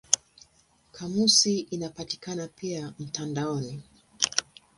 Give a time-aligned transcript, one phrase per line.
[0.91, 3.81] Kamusi inapatikana pia mtandaoni.